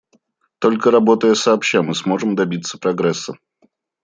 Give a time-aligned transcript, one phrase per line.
[0.57, 3.35] Только работая сообща, мы сможем добиться прогресса.